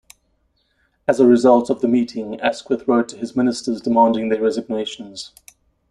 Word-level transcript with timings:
As 1.07 1.19
a 1.19 1.27
result 1.27 1.69
of 1.69 1.81
the 1.81 1.87
meeting 1.87 2.39
Asquith 2.41 2.87
wrote 2.87 3.09
to 3.09 3.17
his 3.17 3.35
ministers 3.35 3.81
demanding 3.81 4.29
their 4.29 4.41
resignations. 4.41 5.31